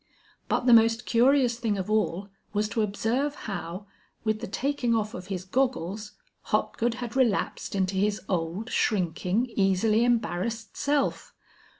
But 0.49 0.65
the 0.65 0.73
most 0.73 1.05
curious 1.05 1.59
thing 1.59 1.77
of 1.77 1.87
all 1.87 2.29
was 2.53 2.67
to 2.69 2.81
observe 2.81 3.35
how, 3.45 3.85
with 4.23 4.39
the 4.39 4.47
taking 4.47 4.95
off 4.95 5.13
of 5.13 5.27
his 5.27 5.45
goggles, 5.45 6.13
Hopgood 6.45 6.95
had 6.95 7.15
relapsed 7.15 7.75
into 7.75 7.93
his 7.97 8.19
old 8.27 8.71
shrinking, 8.71 9.45
easily 9.55 10.03
embarrassed 10.03 10.75
self. 10.75 11.35